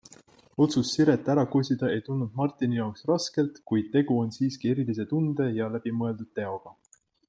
[0.65, 5.53] Otsus Siret ära kosida ei tulnud Martini jaoks raskelt, kuid tegu on siiski erilise tunde
[5.63, 6.79] ja läbimõeldud teoga.